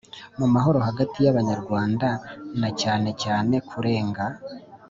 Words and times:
mu 0.39 0.47
mahoro 0.53 0.77
hagati 0.87 1.17
y 1.25 1.29
Abanyarwanda 1.31 2.07
na 2.59 2.69
cyanecyane 2.79 3.55
kurenga 3.69 4.23